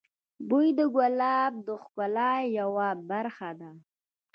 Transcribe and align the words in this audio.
بوی 0.49 0.67
د 0.77 0.79
ګلاب 0.95 1.53
د 1.67 1.69
ښکلا 1.81 2.31
یوه 2.59 2.87
برخه 3.09 3.49
ده. 3.59 3.71